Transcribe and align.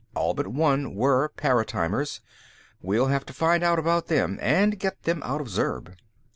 All 0.15 0.33
but 0.33 0.47
one 0.47 0.95
were 0.95 1.29
paratimers. 1.29 2.21
We'll 2.81 3.09
have 3.13 3.23
to 3.27 3.33
find 3.33 3.63
out 3.63 3.77
about 3.77 4.07
them, 4.07 4.39
and 4.41 4.79
get 4.79 5.03
them 5.03 5.21
out 5.21 5.41
of 5.41 5.47
Zurb." 5.47 5.93